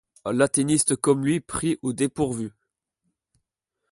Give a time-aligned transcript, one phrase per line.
[0.25, 2.49] Un latiniste comme lui pris au dépourvu!